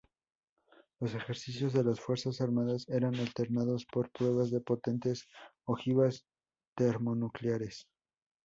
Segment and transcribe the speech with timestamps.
[0.99, 5.27] Los ejercicios de las Fuerzas armadas eran alternados por pruebas de potentes
[5.65, 6.25] ojivas
[6.75, 7.85] termonucleares.